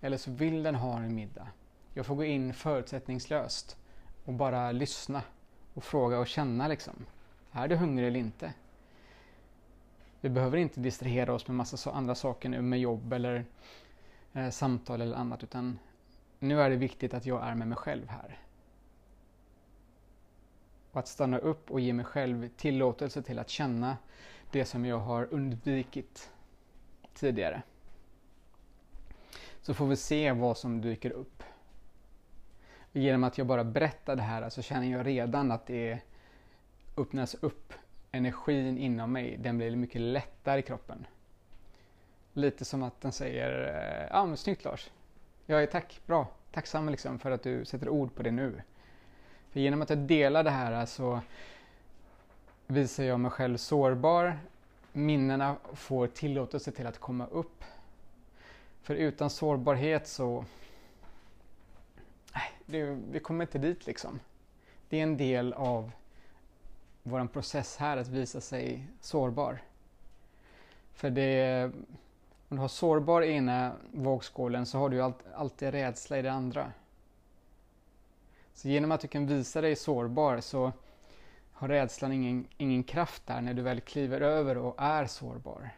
Eller 0.00 0.16
så 0.16 0.30
vill 0.30 0.62
den 0.62 0.74
ha 0.74 0.98
en 0.98 1.14
middag. 1.14 1.46
Jag 1.94 2.06
får 2.06 2.14
gå 2.14 2.24
in 2.24 2.54
förutsättningslöst 2.54 3.76
och 4.24 4.32
bara 4.32 4.72
lyssna 4.72 5.22
och 5.74 5.84
fråga 5.84 6.18
och 6.18 6.26
känna 6.26 6.68
liksom. 6.68 7.06
Är 7.52 7.68
du 7.68 7.76
hungrig 7.76 8.06
eller 8.08 8.20
inte? 8.20 8.52
Vi 10.20 10.28
behöver 10.28 10.58
inte 10.58 10.80
distrahera 10.80 11.32
oss 11.32 11.48
med 11.48 11.56
massa 11.56 11.90
andra 11.90 12.14
saker 12.14 12.48
nu 12.48 12.62
med 12.62 12.80
jobb 12.80 13.12
eller 13.12 13.44
eh, 14.32 14.50
samtal 14.50 15.00
eller 15.00 15.16
annat 15.16 15.42
utan 15.42 15.78
nu 16.38 16.60
är 16.60 16.70
det 16.70 16.76
viktigt 16.76 17.14
att 17.14 17.26
jag 17.26 17.42
är 17.48 17.54
med 17.54 17.68
mig 17.68 17.78
själv 17.78 18.08
här. 18.08 18.38
Och 20.92 20.98
att 20.98 21.08
stanna 21.08 21.38
upp 21.38 21.70
och 21.70 21.80
ge 21.80 21.92
mig 21.92 22.04
själv 22.04 22.48
tillåtelse 22.48 23.22
till 23.22 23.38
att 23.38 23.48
känna 23.48 23.96
det 24.50 24.64
som 24.64 24.84
jag 24.84 24.98
har 24.98 25.34
undvikit 25.34 26.30
tidigare. 27.14 27.62
Så 29.62 29.74
får 29.74 29.86
vi 29.86 29.96
se 29.96 30.32
vad 30.32 30.58
som 30.58 30.80
dyker 30.80 31.10
upp. 31.10 31.42
genom 32.92 33.24
att 33.24 33.38
jag 33.38 33.46
bara 33.46 33.64
berättar 33.64 34.16
det 34.16 34.22
här 34.22 34.48
så 34.48 34.62
känner 34.62 34.86
jag 34.86 35.06
redan 35.06 35.50
att 35.50 35.66
det 35.66 35.98
öppnas 36.96 37.34
upp. 37.34 37.72
Energin 38.12 38.78
inom 38.78 39.12
mig, 39.12 39.36
den 39.36 39.58
blir 39.58 39.76
mycket 39.76 40.00
lättare 40.00 40.58
i 40.58 40.62
kroppen. 40.62 41.06
Lite 42.32 42.64
som 42.64 42.82
att 42.82 43.00
den 43.00 43.12
säger, 43.12 43.74
eh, 44.02 44.08
ja 44.10 44.26
men 44.26 44.36
snyggt 44.36 44.64
Lars. 44.64 44.90
Jag 45.46 45.62
är 45.62 45.66
tack, 45.66 46.00
bra, 46.06 46.28
tacksam 46.52 46.88
liksom 46.88 47.18
för 47.18 47.30
att 47.30 47.42
du 47.42 47.64
sätter 47.64 47.88
ord 47.88 48.14
på 48.14 48.22
det 48.22 48.30
nu. 48.30 48.62
För 49.50 49.60
genom 49.60 49.82
att 49.82 49.90
jag 49.90 49.98
delar 49.98 50.44
det 50.44 50.50
här 50.50 50.80
eh, 50.80 50.84
så 50.84 51.20
visar 52.66 53.04
jag 53.04 53.20
mig 53.20 53.30
själv 53.30 53.56
sårbar 53.56 54.38
minnena 54.92 55.56
får 55.72 56.06
tillåtelse 56.06 56.72
till 56.72 56.86
att 56.86 56.98
komma 56.98 57.26
upp. 57.26 57.64
För 58.82 58.94
utan 58.94 59.30
sårbarhet 59.30 60.08
så... 60.08 60.44
Nej, 62.34 62.52
det, 62.66 62.98
vi 63.12 63.20
kommer 63.20 63.44
inte 63.44 63.58
dit 63.58 63.86
liksom. 63.86 64.20
Det 64.88 64.98
är 64.98 65.02
en 65.02 65.16
del 65.16 65.52
av 65.52 65.92
vår 67.02 67.26
process 67.26 67.76
här 67.76 67.96
att 67.96 68.08
visa 68.08 68.40
sig 68.40 68.86
sårbar. 69.00 69.62
För 70.92 71.10
det, 71.10 71.64
om 72.48 72.56
du 72.56 72.56
har 72.56 72.68
sårbar 72.68 73.22
i 73.22 73.32
ena 73.32 73.72
vågskålen 73.92 74.66
så 74.66 74.78
har 74.78 74.88
du 74.88 75.02
allt, 75.02 75.18
alltid 75.34 75.70
rädsla 75.70 76.18
i 76.18 76.22
det 76.22 76.32
andra. 76.32 76.72
Så 78.52 78.68
genom 78.68 78.92
att 78.92 79.00
du 79.00 79.08
kan 79.08 79.26
visa 79.26 79.60
dig 79.60 79.76
sårbar 79.76 80.40
så 80.40 80.72
har 81.52 81.68
rädslan 81.68 82.12
ingen, 82.12 82.46
ingen 82.56 82.82
kraft 82.82 83.26
där 83.26 83.40
när 83.40 83.54
du 83.54 83.62
väl 83.62 83.80
kliver 83.80 84.20
över 84.20 84.58
och 84.58 84.74
är 84.78 85.06
sårbar. 85.06 85.70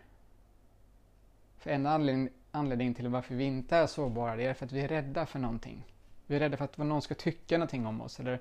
För 1.59 1.71
en 1.71 1.87
anledning, 1.87 2.29
anledning 2.51 2.95
till 2.95 3.09
varför 3.09 3.35
vi 3.35 3.45
inte 3.45 3.77
är 3.77 3.87
sårbara 3.87 4.37
det 4.37 4.47
är 4.47 4.55
för 4.55 4.67
att 4.67 4.73
vi 4.73 4.81
är 4.81 4.89
rädda 4.89 5.27
för 5.27 5.39
någonting. 5.39 5.85
Vi 6.27 6.37
är 6.37 6.41
rädda 6.41 6.57
för 6.57 6.65
att 6.65 6.79
någon 6.79 7.03
ska 7.03 7.15
tycka 7.15 7.59
någonting 7.59 7.87
om 7.87 8.01
oss 8.01 8.21
eller 8.21 8.41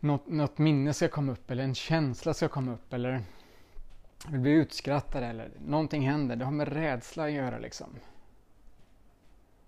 något, 0.00 0.26
något 0.26 0.58
minne 0.58 0.92
ska 0.92 1.08
komma 1.08 1.32
upp 1.32 1.50
eller 1.50 1.64
en 1.64 1.74
känsla 1.74 2.34
ska 2.34 2.48
komma 2.48 2.72
upp 2.72 2.92
eller 2.92 3.22
vi 4.28 4.38
blir 4.38 4.52
utskrattade 4.52 5.26
eller 5.26 5.50
någonting 5.66 6.08
händer. 6.08 6.36
Det 6.36 6.44
har 6.44 6.52
med 6.52 6.68
rädsla 6.68 7.24
att 7.24 7.32
göra 7.32 7.58
liksom. 7.58 7.88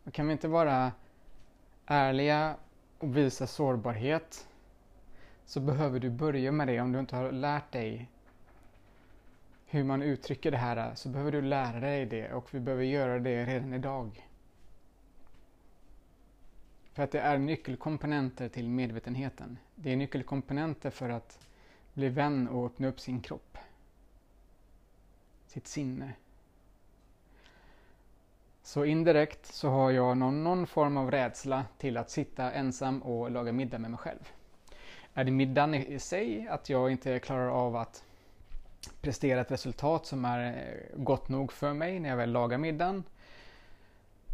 Och 0.05 0.13
kan 0.13 0.27
vi 0.27 0.33
inte 0.33 0.49
vara 0.49 0.93
ärliga 1.87 2.57
och 2.99 3.17
visa 3.17 3.47
sårbarhet 3.47 4.49
så 5.45 5.61
behöver 5.61 6.01
du 6.01 6.11
börja 6.11 6.53
med 6.53 6.69
det 6.69 6.81
om 6.81 6.93
du 6.93 6.99
inte 6.99 7.17
har 7.17 7.33
lärt 7.33 7.73
dig 7.73 8.11
hur 9.67 9.85
man 9.85 10.03
uttrycker 10.03 10.51
det 10.51 10.57
här 10.57 10.95
så 10.95 11.09
behöver 11.09 11.33
du 11.33 11.43
lära 11.43 11.81
dig 11.81 12.07
det 12.07 12.33
och 12.33 12.55
vi 12.55 12.61
behöver 12.61 12.85
göra 12.85 13.19
det 13.19 13.45
redan 13.45 13.75
idag. 13.75 14.28
För 16.99 17.03
att 17.05 17.11
det 17.11 17.21
är 17.21 17.39
nyckelkomponenter 17.39 18.49
till 18.49 18.69
medvetenheten. 18.69 19.59
Det 19.75 19.93
är 19.93 19.97
nyckelkomponenter 19.97 20.91
för 20.91 21.09
att 21.09 21.49
bli 21.95 22.09
vän 22.09 22.49
och 22.49 22.67
öppna 22.67 22.89
upp 22.89 23.01
sin 23.01 23.21
kropp. 23.21 23.59
Sitt 25.47 25.67
sinne. 25.67 26.13
Så 28.63 28.85
indirekt 28.85 29.47
så 29.47 29.69
har 29.69 29.91
jag 29.91 30.17
någon, 30.17 30.45
någon 30.45 30.67
form 30.67 30.97
av 30.97 31.11
rädsla 31.11 31.65
till 31.79 31.97
att 31.97 32.11
sitta 32.11 32.53
ensam 32.53 33.03
och 33.03 33.31
laga 33.31 33.53
middag 33.53 33.79
med 33.79 33.91
mig 33.91 33.99
själv. 33.99 34.29
Är 35.15 35.25
det 35.25 35.31
middagen 35.31 35.75
i 35.75 35.99
sig, 35.99 36.49
att 36.49 36.69
jag 36.69 36.91
inte 36.91 37.19
klarar 37.19 37.49
av 37.49 37.77
att 37.77 38.05
prestera 39.01 39.41
ett 39.41 39.51
resultat 39.51 40.07
som 40.07 40.25
är 40.25 40.47
eh, 40.47 41.03
gott 41.03 41.29
nog 41.29 41.53
för 41.53 41.73
mig 41.73 42.01
när 42.01 42.09
jag 42.09 42.17
väl 42.17 42.33
lagar 42.33 42.59
middagen? 42.59 43.05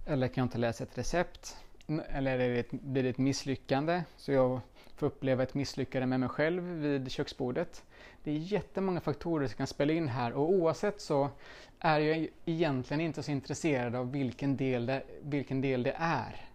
Eller 0.06 0.28
kan 0.28 0.42
jag 0.42 0.47
inte 0.47 0.59
läsa 0.59 0.85
ett 0.85 0.99
recept? 0.99 1.56
Eller 1.86 2.38
är 2.38 2.48
det 2.48 2.58
ett, 2.60 2.70
blir 2.70 3.02
det 3.02 3.08
ett 3.08 3.18
misslyckande 3.18 4.02
så 4.16 4.32
jag 4.32 4.60
får 4.96 5.06
uppleva 5.06 5.42
ett 5.42 5.54
misslyckande 5.54 6.06
med 6.06 6.20
mig 6.20 6.28
själv 6.28 6.62
vid 6.62 7.10
köksbordet? 7.10 7.84
Det 8.22 8.30
är 8.30 8.34
jättemånga 8.34 9.00
faktorer 9.00 9.46
som 9.46 9.56
kan 9.56 9.66
spela 9.66 9.92
in 9.92 10.08
här 10.08 10.32
och 10.32 10.50
oavsett 10.50 11.00
så 11.00 11.30
är 11.78 11.98
jag 11.98 12.28
egentligen 12.44 13.00
inte 13.00 13.22
så 13.22 13.30
intresserad 13.30 13.94
av 13.94 14.12
vilken 14.12 14.56
del 14.56 14.86
det, 14.86 15.02
vilken 15.22 15.60
del 15.60 15.82
det 15.82 15.96
är. 15.98 16.48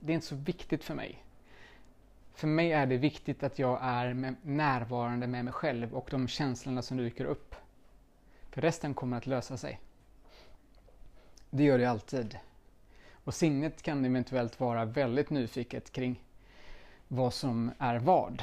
Det 0.00 0.12
är 0.12 0.14
inte 0.14 0.26
så 0.26 0.36
viktigt 0.36 0.84
för 0.84 0.94
mig. 0.94 1.24
För 2.34 2.46
mig 2.46 2.72
är 2.72 2.86
det 2.86 2.96
viktigt 2.96 3.42
att 3.42 3.58
jag 3.58 3.78
är 3.82 4.14
med, 4.14 4.34
närvarande 4.42 5.26
med 5.26 5.44
mig 5.44 5.54
själv 5.54 5.94
och 5.94 6.08
de 6.10 6.28
känslorna 6.28 6.82
som 6.82 6.96
dyker 6.96 7.24
upp. 7.24 7.54
För 8.50 8.60
resten 8.60 8.94
kommer 8.94 9.16
att 9.16 9.26
lösa 9.26 9.56
sig. 9.56 9.80
Det 11.50 11.64
gör 11.64 11.78
det 11.78 11.86
alltid. 11.86 12.38
Och 13.24 13.34
sinnet 13.34 13.82
kan 13.82 14.04
eventuellt 14.04 14.60
vara 14.60 14.84
väldigt 14.84 15.30
nyfiket 15.30 15.92
kring 15.92 16.22
vad 17.08 17.34
som 17.34 17.70
är 17.78 17.98
vad. 17.98 18.42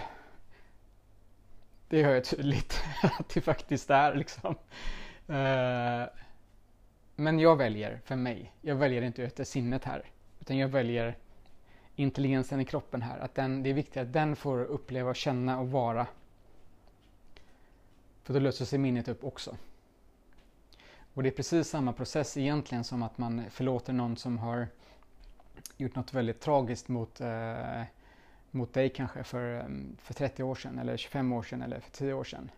Det 1.88 2.03
hör 2.03 2.13
jag 2.13 2.25
tydligt 2.25 2.83
att 3.19 3.29
det 3.29 3.41
faktiskt 3.41 3.89
är 3.89 4.15
liksom. 4.15 4.55
Eh, 5.27 6.07
men 7.15 7.39
jag 7.39 7.55
väljer 7.55 8.00
för 8.05 8.15
mig. 8.15 8.53
Jag 8.62 8.75
väljer 8.75 9.01
inte 9.01 9.24
efter 9.24 9.43
sinnet 9.43 9.83
här. 9.83 10.03
Utan 10.39 10.57
jag 10.57 10.67
väljer 10.67 11.17
intelligensen 11.95 12.62
i 12.62 12.65
kroppen 12.65 13.01
här. 13.01 13.19
Att 13.19 13.36
den, 13.36 13.63
det 13.63 13.69
är 13.69 13.74
viktigt 13.74 13.98
att 13.98 14.13
den 14.13 14.36
får 14.36 14.63
uppleva, 14.63 15.13
känna 15.13 15.59
och 15.59 15.71
vara. 15.71 16.07
För 18.24 18.33
då 18.33 18.39
löser 18.39 18.65
sig 18.65 18.79
minnet 18.79 19.07
upp 19.07 19.24
också. 19.24 19.57
Och 21.19 21.23
det 21.23 21.29
är 21.29 21.33
precis 21.33 21.69
samma 21.69 21.93
process 21.93 22.38
egentligen 22.38 22.83
som 22.83 23.03
att 23.03 23.17
man 23.17 23.49
förlåter 23.49 23.93
någon 23.93 24.17
som 24.17 24.38
har 24.38 24.67
gjort 25.77 25.95
något 25.95 26.13
väldigt 26.13 26.39
tragiskt 26.39 26.88
mot, 26.88 27.21
eh, 27.21 27.83
mot 28.51 28.73
dig 28.73 28.89
kanske 28.89 29.23
för, 29.23 29.57
eh, 29.57 29.65
för 29.97 30.13
30 30.13 30.43
år 30.43 30.55
sedan 30.55 30.79
eller 30.79 30.97
25 30.97 31.33
år 31.33 31.43
sedan 31.43 31.61
eller 31.61 31.79
för 31.79 31.91
10 31.91 32.13
år 32.13 32.23
sedan. 32.23 32.51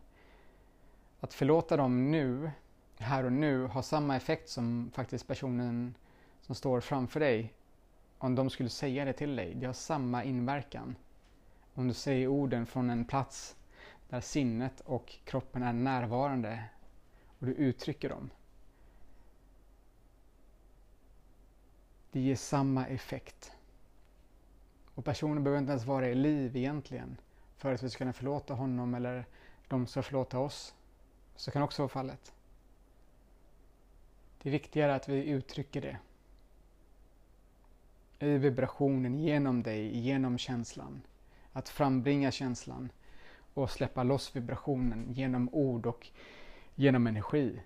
Att 1.20 1.34
förlåta 1.34 1.78
dem 1.78 2.12
nu, 2.12 2.52
här 2.98 3.24
och 3.24 3.32
nu, 3.32 3.66
har 3.66 3.82
samma 3.82 4.16
effekt 4.16 4.50
som 4.50 4.92
faktiskt 4.94 5.28
personen 5.28 5.96
som 6.42 6.56
står 6.56 6.82
framför 6.82 7.20
dig 7.20 7.54
om 8.18 8.36
de 8.36 8.50
skulle 8.50 8.70
säga 8.70 9.06
det 9.06 9.14
till 9.14 9.36
dig, 9.36 9.54
det 9.56 9.66
har 9.66 9.74
samma 9.74 10.24
inverkan. 10.24 10.96
Om 11.74 11.88
du 11.88 11.94
säger 11.94 12.28
orden 12.28 12.66
från 12.66 12.90
en 12.90 13.06
plats 13.06 13.56
där 14.10 14.22
sinnet 14.22 14.80
och 14.80 15.16
kroppen 15.26 15.64
är 15.64 15.74
närvarande 15.74 16.64
och 17.40 17.46
du 17.46 17.54
uttrycker 17.54 18.10
dem. 18.10 18.30
Det 22.12 22.20
ger 22.20 22.36
samma 22.36 22.88
effekt. 22.88 23.52
Och 24.96 25.06
personen 25.06 25.44
behöver 25.44 25.60
inte 25.60 25.72
ens 25.72 25.86
vara 25.86 26.10
i 26.10 26.16
liv 26.16 26.56
egentligen 26.56 27.18
för 27.58 27.74
att 27.74 27.84
vi 27.84 27.90
ska 27.90 27.98
kunna 27.98 28.14
förlåta 28.14 28.54
honom 28.54 28.96
eller 28.96 29.26
de 29.68 29.88
ska 29.88 30.04
förlåta 30.04 30.40
oss. 30.40 30.74
Så 31.36 31.52
kan 31.52 31.62
också 31.62 31.82
vara 31.82 31.90
fallet. 31.90 32.34
Det 34.42 34.50
är 34.50 34.52
viktigare 34.52 34.96
att 34.96 35.10
vi 35.10 35.26
uttrycker 35.26 35.82
det. 35.82 35.98
I 38.26 38.38
vibrationen, 38.38 39.20
genom 39.20 39.64
dig, 39.64 39.98
genom 39.98 40.38
känslan. 40.38 41.02
Att 41.54 41.70
frambringa 41.70 42.32
känslan 42.32 42.92
och 43.54 43.72
släppa 43.72 44.04
loss 44.04 44.36
vibrationen 44.36 45.14
genom 45.14 45.50
ord 45.52 45.86
och 45.86 46.08
genom 46.76 47.08
energi. 47.08 47.62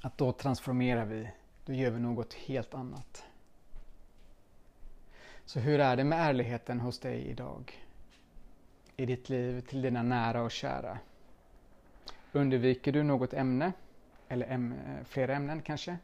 Att 0.00 0.18
då 0.18 0.32
transformerar 0.32 1.04
vi, 1.04 1.30
då 1.64 1.72
gör 1.72 1.90
vi 1.90 2.00
något 2.00 2.34
helt 2.34 2.74
annat. 2.74 3.24
Så 5.44 5.60
hur 5.60 5.80
är 5.80 5.96
det 5.96 6.04
med 6.04 6.18
ärligheten 6.18 6.80
hos 6.80 6.98
dig 6.98 7.26
idag? 7.26 7.86
I 8.96 9.06
ditt 9.06 9.28
liv 9.28 9.60
till 9.60 9.82
dina 9.82 10.02
nära 10.02 10.42
och 10.42 10.50
kära? 10.50 10.98
Undviker 12.32 12.92
du 12.92 13.02
något 13.02 13.34
ämne? 13.34 13.72
Eller 14.28 14.46
äm 14.46 14.74
flera 15.04 15.36
ämnen 15.36 15.62
kanske? 15.62 15.98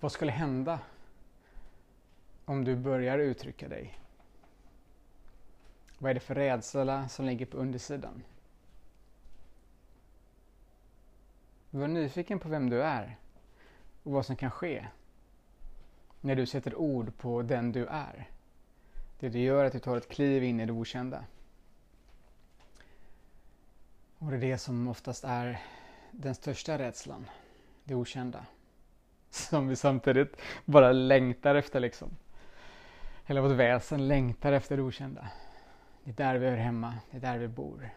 Vad 0.00 0.12
skulle 0.12 0.32
hända 0.32 0.80
om 2.44 2.64
du 2.64 2.76
börjar 2.76 3.18
uttrycka 3.18 3.68
dig? 3.68 3.98
Vad 5.98 6.10
är 6.10 6.14
det 6.14 6.20
för 6.20 6.34
rädsla 6.34 7.08
som 7.08 7.26
ligger 7.26 7.46
på 7.46 7.56
undersidan? 7.56 8.22
Var 11.74 11.88
nyfiken 11.88 12.38
på 12.38 12.48
vem 12.48 12.70
du 12.70 12.82
är 12.82 13.16
och 14.02 14.12
vad 14.12 14.26
som 14.26 14.36
kan 14.36 14.50
ske 14.50 14.86
när 16.20 16.36
du 16.36 16.46
sätter 16.46 16.74
ord 16.74 17.16
på 17.18 17.42
den 17.42 17.72
du 17.72 17.86
är. 17.86 18.28
Det 19.20 19.28
du 19.28 19.38
gör 19.38 19.62
är 19.62 19.66
att 19.66 19.72
du 19.72 19.78
tar 19.78 19.96
ett 19.96 20.08
kliv 20.08 20.44
in 20.44 20.60
i 20.60 20.66
det 20.66 20.72
okända. 20.72 21.24
Och 24.18 24.30
det 24.30 24.36
är 24.36 24.40
det 24.40 24.58
som 24.58 24.88
oftast 24.88 25.24
är 25.24 25.60
den 26.10 26.34
största 26.34 26.78
rädslan, 26.78 27.26
det 27.84 27.94
okända. 27.94 28.46
Som 29.30 29.68
vi 29.68 29.76
samtidigt 29.76 30.36
bara 30.64 30.92
längtar 30.92 31.54
efter 31.54 31.80
liksom. 31.80 32.16
Hela 33.24 33.40
vårt 33.40 33.52
väsen 33.52 34.08
längtar 34.08 34.52
efter 34.52 34.76
det 34.76 34.82
okända. 34.82 35.28
Det 36.04 36.10
är 36.10 36.14
där 36.14 36.38
vi 36.38 36.50
hör 36.50 36.56
hemma, 36.56 36.94
det 37.10 37.16
är 37.16 37.20
där 37.20 37.38
vi 37.38 37.48
bor. 37.48 37.90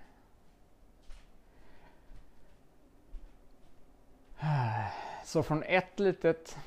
Så 5.23 5.43
från 5.43 5.63
ett 5.63 5.99
litet, 5.99 6.57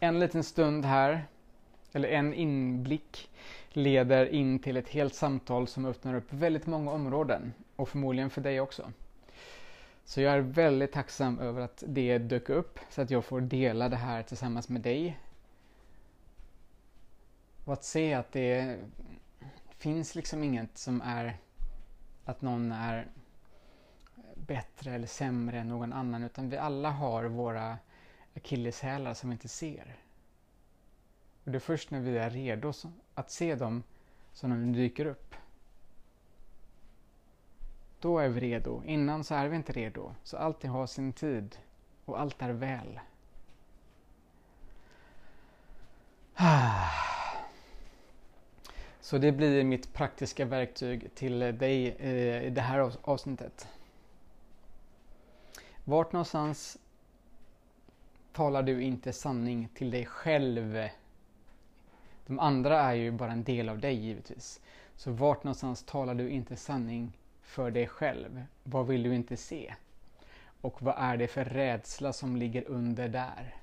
en 0.00 0.18
liten 0.18 0.44
stund 0.44 0.84
här, 0.84 1.26
eller 1.92 2.08
en 2.08 2.34
inblick, 2.34 3.30
leder 3.68 4.26
in 4.26 4.58
till 4.58 4.76
ett 4.76 4.88
helt 4.88 5.14
samtal 5.14 5.68
som 5.68 5.84
öppnar 5.84 6.14
upp 6.14 6.32
väldigt 6.32 6.66
många 6.66 6.92
områden 6.92 7.52
och 7.76 7.88
förmodligen 7.88 8.30
för 8.30 8.40
dig 8.40 8.60
också. 8.60 8.92
Så 10.04 10.20
jag 10.20 10.34
är 10.34 10.40
väldigt 10.40 10.92
tacksam 10.92 11.38
över 11.38 11.60
att 11.60 11.84
det 11.86 12.18
dök 12.18 12.48
upp 12.48 12.78
så 12.90 13.02
att 13.02 13.10
jag 13.10 13.24
får 13.24 13.40
dela 13.40 13.88
det 13.88 13.96
här 13.96 14.22
tillsammans 14.22 14.68
med 14.68 14.80
dig. 14.80 15.18
Och 17.64 17.72
att 17.72 17.84
se 17.84 18.14
att 18.14 18.32
det 18.32 18.78
finns 19.78 20.14
liksom 20.14 20.44
inget 20.44 20.78
som 20.78 21.00
är 21.00 21.36
att 22.24 22.42
någon 22.42 22.72
är 22.72 23.06
bättre 24.46 24.94
eller 24.94 25.06
sämre 25.06 25.58
än 25.58 25.68
någon 25.68 25.92
annan 25.92 26.22
utan 26.22 26.50
vi 26.50 26.56
alla 26.56 26.90
har 26.90 27.24
våra 27.24 27.78
akilleshälar 28.36 29.14
som 29.14 29.30
vi 29.30 29.34
inte 29.34 29.48
ser. 29.48 29.96
Och 31.44 31.50
det 31.50 31.58
är 31.58 31.60
först 31.60 31.90
när 31.90 32.00
vi 32.00 32.18
är 32.18 32.30
redo 32.30 32.72
att 33.14 33.30
se 33.30 33.54
dem 33.54 33.82
som 34.32 34.50
de 34.50 34.72
dyker 34.72 35.06
upp. 35.06 35.34
Då 38.00 38.18
är 38.18 38.28
vi 38.28 38.40
redo. 38.40 38.82
Innan 38.84 39.24
så 39.24 39.34
är 39.34 39.48
vi 39.48 39.56
inte 39.56 39.72
redo. 39.72 40.14
Så 40.22 40.36
allting 40.36 40.70
har 40.70 40.86
sin 40.86 41.12
tid 41.12 41.58
och 42.04 42.20
allt 42.20 42.42
är 42.42 42.52
väl. 42.52 43.00
Så 49.00 49.18
det 49.18 49.32
blir 49.32 49.64
mitt 49.64 49.92
praktiska 49.92 50.44
verktyg 50.44 51.14
till 51.14 51.38
dig 51.38 51.96
eh, 51.98 52.42
i 52.46 52.50
det 52.50 52.60
här 52.60 52.92
avsnittet. 53.02 53.68
Vart 55.88 56.12
någonstans 56.12 56.78
talar 58.32 58.62
du 58.62 58.82
inte 58.82 59.12
sanning 59.12 59.68
till 59.74 59.90
dig 59.90 60.06
själv? 60.06 60.88
De 62.26 62.38
andra 62.38 62.80
är 62.80 62.94
ju 62.94 63.10
bara 63.10 63.32
en 63.32 63.44
del 63.44 63.68
av 63.68 63.78
dig 63.78 63.94
givetvis. 63.94 64.60
Så 64.96 65.10
vart 65.12 65.44
någonstans 65.44 65.82
talar 65.82 66.14
du 66.14 66.30
inte 66.30 66.56
sanning 66.56 67.18
för 67.42 67.70
dig 67.70 67.86
själv? 67.86 68.44
Vad 68.62 68.86
vill 68.86 69.02
du 69.02 69.14
inte 69.14 69.36
se? 69.36 69.74
Och 70.60 70.82
vad 70.82 70.94
är 70.98 71.16
det 71.16 71.28
för 71.28 71.44
rädsla 71.44 72.12
som 72.12 72.36
ligger 72.36 72.68
under 72.68 73.08
där? 73.08 73.54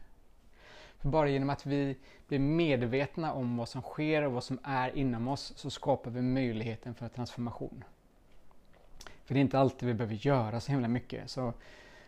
För 0.98 1.10
bara 1.10 1.30
genom 1.30 1.50
att 1.50 1.66
vi 1.66 1.98
blir 2.28 2.40
medvetna 2.40 3.34
om 3.34 3.58
vad 3.58 3.70
som 3.70 3.82
sker 3.82 4.22
och 4.22 4.32
vad 4.32 4.44
som 4.44 4.60
är 4.64 4.98
inom 4.98 5.28
oss 5.28 5.54
så 5.56 5.70
skapar 5.70 6.12
vi 6.12 6.22
möjligheten 6.22 6.96
för 6.96 7.10
transformation. 7.10 7.84
För 9.26 9.34
det 9.34 9.40
är 9.40 9.42
inte 9.42 9.60
alltid 9.60 9.88
vi 9.88 9.94
behöver 9.94 10.16
göra 10.16 10.60
så 10.60 10.72
himla 10.72 10.88
mycket. 10.88 11.30
Så 11.30 11.54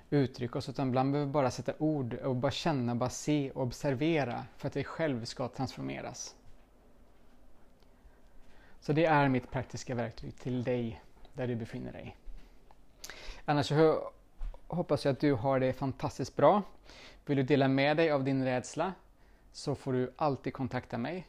uttrycka 0.10 0.58
oss 0.58 0.70
utan 0.70 0.88
ibland 0.88 1.12
behöver 1.12 1.28
vi 1.28 1.34
bara 1.34 1.52
sätta 1.52 1.74
ord 1.78 2.14
och 2.14 2.36
bara 2.36 2.52
känna, 2.52 2.96
bara 2.96 3.10
se 3.10 3.52
och 3.52 3.64
observera 3.64 4.46
för 4.58 4.68
att 4.68 4.76
vi 4.76 4.84
själv 4.84 5.26
ska 5.26 5.48
transformeras. 5.48 6.36
Så 8.80 8.94
det 8.94 9.06
är 9.06 9.30
mitt 9.30 9.52
praktiska 9.52 9.96
verktyg 9.96 10.36
till 10.36 10.64
dig 10.64 11.02
där 11.34 11.48
du 11.48 11.56
befinner 11.56 11.92
dig. 11.92 12.18
Annars 13.46 13.68
så 13.68 14.12
hoppas 14.68 15.06
jag 15.06 15.12
att 15.12 15.20
du 15.20 15.34
har 15.34 15.60
det 15.60 15.74
fantastiskt 15.74 16.36
bra. 16.36 16.62
Vill 17.26 17.38
du 17.38 17.44
dela 17.44 17.68
med 17.68 17.98
dig 17.98 18.12
av 18.12 18.24
din 18.24 18.46
rädsla 18.46 18.94
så 19.52 19.76
får 19.76 19.94
du 19.94 20.14
alltid 20.18 20.54
kontakta 20.54 20.98
mig 20.98 21.28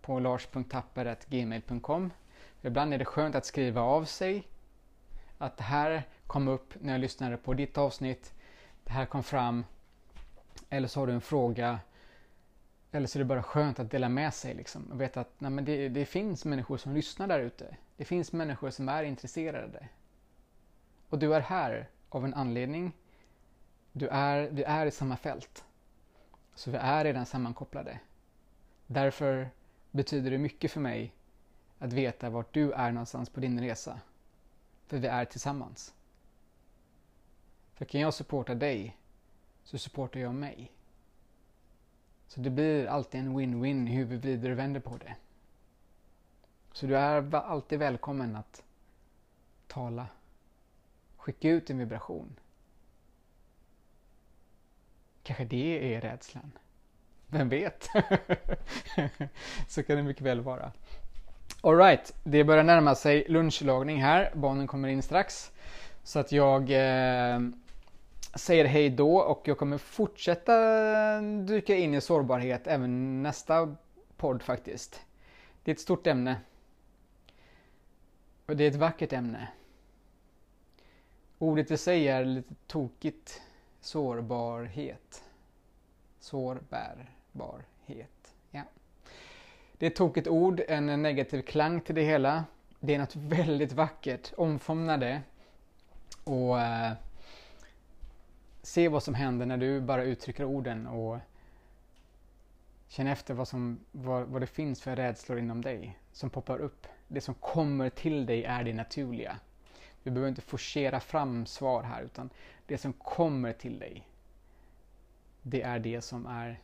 på 0.00 0.18
lars.tapper.gmail.com. 0.18 2.10
Ibland 2.62 2.94
är 2.94 2.98
det 2.98 3.04
skönt 3.04 3.34
att 3.34 3.44
skriva 3.44 3.80
av 3.80 4.04
sig 4.04 4.48
att 5.38 5.56
det 5.56 5.64
här 5.64 6.02
kom 6.26 6.48
upp 6.48 6.74
när 6.80 6.92
jag 6.92 7.00
lyssnade 7.00 7.36
på 7.36 7.54
ditt 7.54 7.78
avsnitt. 7.78 8.34
Det 8.84 8.92
här 8.92 9.06
kom 9.06 9.22
fram. 9.22 9.64
Eller 10.68 10.88
så 10.88 11.00
har 11.00 11.06
du 11.06 11.12
en 11.12 11.20
fråga. 11.20 11.80
Eller 12.92 13.06
så 13.06 13.18
är 13.18 13.18
det 13.18 13.24
bara 13.24 13.42
skönt 13.42 13.78
att 13.78 13.90
dela 13.90 14.08
med 14.08 14.34
sig 14.34 14.54
liksom. 14.54 14.90
Och 14.92 15.00
veta 15.00 15.20
att 15.20 15.32
nej, 15.38 15.50
men 15.50 15.64
det, 15.64 15.88
det 15.88 16.04
finns 16.04 16.44
människor 16.44 16.76
som 16.76 16.94
lyssnar 16.94 17.26
där 17.26 17.40
ute. 17.40 17.76
Det 17.96 18.04
finns 18.04 18.32
människor 18.32 18.70
som 18.70 18.88
är 18.88 19.02
intresserade. 19.02 19.88
Och 21.08 21.18
du 21.18 21.34
är 21.34 21.40
här 21.40 21.88
av 22.08 22.24
en 22.24 22.34
anledning. 22.34 22.92
Du 23.92 24.08
är, 24.08 24.48
vi 24.50 24.62
är 24.62 24.86
i 24.86 24.90
samma 24.90 25.16
fält. 25.16 25.64
Så 26.54 26.70
vi 26.70 26.76
är 26.76 27.04
redan 27.04 27.26
sammankopplade. 27.26 28.00
Därför 28.86 29.50
betyder 29.90 30.30
det 30.30 30.38
mycket 30.38 30.72
för 30.72 30.80
mig 30.80 31.12
att 31.78 31.92
veta 31.92 32.30
vart 32.30 32.54
du 32.54 32.72
är 32.72 32.92
någonstans 32.92 33.30
på 33.30 33.40
din 33.40 33.60
resa. 33.60 34.00
För 34.86 34.98
vi 34.98 35.06
är 35.06 35.24
tillsammans. 35.24 35.94
För 37.76 37.84
kan 37.84 38.00
jag 38.00 38.14
supporta 38.14 38.54
dig 38.54 38.96
så 39.64 39.78
supportar 39.78 40.20
jag 40.20 40.34
mig. 40.34 40.72
Så 42.26 42.40
det 42.40 42.50
blir 42.50 42.86
alltid 42.86 43.20
en 43.20 43.38
win-win 43.38 43.86
hur 43.86 44.04
vi 44.04 44.16
vrider 44.16 44.50
och 44.50 44.58
vänder 44.58 44.80
på 44.80 44.96
det. 44.96 45.16
Så 46.72 46.86
du 46.86 46.96
är 46.96 47.34
alltid 47.34 47.78
välkommen 47.78 48.36
att 48.36 48.62
tala. 49.66 50.06
Skicka 51.16 51.48
ut 51.48 51.70
en 51.70 51.78
vibration. 51.78 52.36
Kanske 55.22 55.44
det 55.44 55.94
är 55.94 56.00
rädslan. 56.00 56.52
Vem 57.26 57.48
vet? 57.48 57.88
så 59.68 59.82
kan 59.82 59.96
det 59.96 60.02
mycket 60.02 60.22
väl 60.22 60.40
vara. 60.40 60.72
Alright, 61.60 62.14
det 62.24 62.44
börjar 62.44 62.64
närma 62.64 62.94
sig 62.94 63.24
lunchlagning 63.28 64.02
här. 64.02 64.32
Barnen 64.34 64.66
kommer 64.66 64.88
in 64.88 65.02
strax. 65.02 65.52
Så 66.02 66.18
att 66.18 66.32
jag 66.32 66.70
eh, 66.70 67.40
säger 68.36 68.64
hej 68.64 68.90
då 68.90 69.18
och 69.18 69.48
jag 69.48 69.58
kommer 69.58 69.78
fortsätta 69.78 71.20
dyka 71.20 71.76
in 71.76 71.94
i 71.94 72.00
sårbarhet 72.00 72.66
även 72.66 73.22
nästa 73.22 73.76
podd 74.16 74.42
faktiskt. 74.42 75.00
Det 75.62 75.70
är 75.70 75.74
ett 75.74 75.80
stort 75.80 76.06
ämne. 76.06 76.40
Och 78.46 78.56
det 78.56 78.64
är 78.64 78.68
ett 78.68 78.76
vackert 78.76 79.12
ämne. 79.12 79.48
Ordet 81.38 81.70
i 81.70 81.76
sig 81.76 82.08
är 82.08 82.24
lite 82.24 82.54
tokigt. 82.66 83.42
Sårbarhet. 83.80 85.24
Sårbärbarhet. 86.20 88.34
Ja. 88.50 88.62
det 89.78 89.86
är 89.86 89.90
ett 89.90 89.96
tokigt 89.96 90.28
ord, 90.28 90.62
en 90.68 91.02
negativ 91.02 91.42
klang 91.42 91.80
till 91.80 91.94
det 91.94 92.02
hela. 92.02 92.44
Det 92.80 92.94
är 92.94 92.98
något 92.98 93.16
väldigt 93.16 93.72
vackert. 93.72 94.32
Omfamna 94.36 94.96
det. 94.96 95.22
Och 96.24 96.60
eh, 96.60 96.92
se 98.76 98.88
vad 98.88 99.02
som 99.02 99.14
händer 99.14 99.46
när 99.46 99.56
du 99.56 99.80
bara 99.80 100.02
uttrycker 100.02 100.44
orden 100.44 100.86
och 100.86 101.18
känn 102.88 103.06
efter 103.06 103.34
vad, 103.34 103.48
som, 103.48 103.80
vad, 103.92 104.26
vad 104.26 104.42
det 104.42 104.46
finns 104.46 104.82
för 104.82 104.96
rädslor 104.96 105.38
inom 105.38 105.62
dig 105.62 105.98
som 106.12 106.30
poppar 106.30 106.58
upp. 106.58 106.86
Det 107.08 107.20
som 107.20 107.34
kommer 107.34 107.90
till 107.90 108.26
dig 108.26 108.44
är 108.44 108.64
det 108.64 108.74
naturliga. 108.74 109.38
Du 110.02 110.10
behöver 110.10 110.28
inte 110.28 110.42
forcera 110.42 111.00
fram 111.00 111.46
svar 111.46 111.82
här 111.82 112.02
utan 112.02 112.30
det 112.66 112.78
som 112.78 112.92
kommer 112.92 113.52
till 113.52 113.78
dig 113.78 114.08
det 115.42 115.62
är 115.62 115.78
det 115.78 116.00
som 116.00 116.26
är 116.26 116.60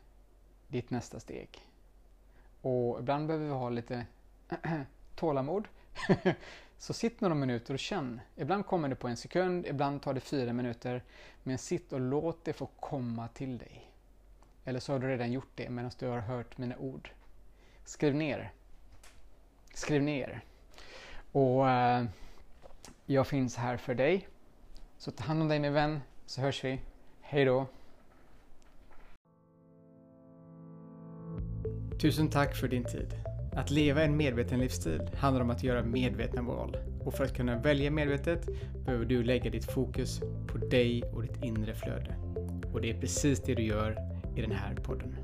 ditt 0.68 0.90
nästa 0.90 1.20
steg. 1.20 1.48
Och 2.62 3.00
ibland 3.00 3.26
behöver 3.26 3.46
vi 3.46 3.52
ha 3.52 3.68
lite 3.68 4.06
tålamod. 5.14 5.68
Så 6.82 6.92
sitt 6.92 7.20
några 7.20 7.34
minuter 7.34 7.74
och 7.74 7.80
känn. 7.80 8.20
Ibland 8.36 8.66
kommer 8.66 8.88
det 8.88 8.94
på 8.94 9.08
en 9.08 9.16
sekund, 9.16 9.66
ibland 9.66 10.02
tar 10.02 10.14
det 10.14 10.20
fyra 10.20 10.52
minuter. 10.52 11.02
Men 11.42 11.58
sitt 11.58 11.92
och 11.92 12.00
låt 12.00 12.44
det 12.44 12.52
få 12.52 12.66
komma 12.66 13.28
till 13.28 13.58
dig. 13.58 13.90
Eller 14.64 14.80
så 14.80 14.92
har 14.92 14.98
du 14.98 15.08
redan 15.08 15.32
gjort 15.32 15.50
det 15.54 15.70
medan 15.70 15.90
du 15.98 16.06
har 16.06 16.18
hört 16.18 16.58
mina 16.58 16.76
ord. 16.76 17.10
Skriv 17.84 18.14
ner. 18.14 18.52
Skriv 19.74 20.02
ner. 20.02 20.40
Och 21.32 21.70
eh, 21.70 22.04
jag 23.06 23.26
finns 23.26 23.56
här 23.56 23.76
för 23.76 23.94
dig. 23.94 24.28
Så 24.98 25.10
ta 25.10 25.24
hand 25.24 25.42
om 25.42 25.48
dig 25.48 25.58
min 25.58 25.72
vän, 25.72 26.00
så 26.26 26.40
hörs 26.40 26.64
vi. 26.64 26.80
Hej 27.20 27.44
då! 27.44 27.66
Tusen 32.00 32.30
tack 32.30 32.56
för 32.56 32.68
din 32.68 32.84
tid. 32.84 33.21
Att 33.56 33.70
leva 33.70 34.02
en 34.02 34.16
medveten 34.16 34.60
livsstil 34.60 35.00
handlar 35.16 35.42
om 35.42 35.50
att 35.50 35.62
göra 35.62 35.82
medvetna 35.82 36.42
val. 36.42 36.76
Och 37.04 37.14
för 37.14 37.24
att 37.24 37.36
kunna 37.36 37.58
välja 37.58 37.90
medvetet 37.90 38.48
behöver 38.84 39.04
du 39.04 39.24
lägga 39.24 39.50
ditt 39.50 39.64
fokus 39.64 40.20
på 40.46 40.58
dig 40.58 41.02
och 41.02 41.22
ditt 41.22 41.44
inre 41.44 41.74
flöde. 41.74 42.14
Och 42.72 42.80
det 42.80 42.90
är 42.90 43.00
precis 43.00 43.40
det 43.40 43.54
du 43.54 43.62
gör 43.62 43.98
i 44.36 44.40
den 44.40 44.52
här 44.52 44.74
podden. 44.74 45.14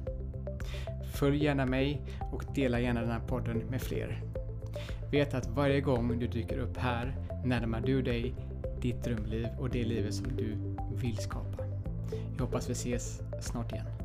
Följ 1.14 1.44
gärna 1.44 1.66
mig 1.66 2.02
och 2.32 2.44
dela 2.54 2.80
gärna 2.80 3.00
den 3.00 3.10
här 3.10 3.26
podden 3.26 3.58
med 3.58 3.82
fler. 3.82 4.22
Vet 5.10 5.34
att 5.34 5.46
varje 5.46 5.80
gång 5.80 6.18
du 6.18 6.26
dyker 6.26 6.58
upp 6.58 6.76
här 6.76 7.16
närmar 7.44 7.80
du 7.80 8.02
dig 8.02 8.34
ditt 8.80 9.04
drömliv 9.04 9.48
och 9.58 9.70
det 9.70 9.84
livet 9.84 10.14
som 10.14 10.36
du 10.36 10.56
vill 10.96 11.16
skapa. 11.16 11.64
Jag 12.36 12.44
hoppas 12.44 12.68
vi 12.68 12.72
ses 12.72 13.20
snart 13.40 13.72
igen. 13.72 13.97